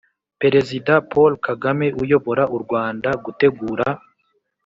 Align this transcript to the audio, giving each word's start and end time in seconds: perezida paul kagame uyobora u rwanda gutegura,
perezida 0.41 0.93
paul 1.11 1.31
kagame 1.45 1.87
uyobora 2.01 2.43
u 2.55 2.57
rwanda 2.63 3.09
gutegura, 3.23 3.87